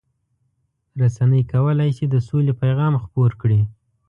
[1.01, 3.61] رسنۍ کولای شي د سولې پیغام خپور کړي.